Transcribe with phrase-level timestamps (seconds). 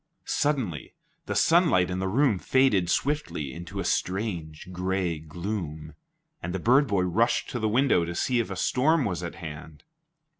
[0.25, 0.95] Suddenly
[1.27, 5.93] the sunlight in the room faded swiftly into a strange gray gloom,
[6.41, 9.35] and the bird boy rushed to the window to see if a storm was at
[9.35, 9.83] hand.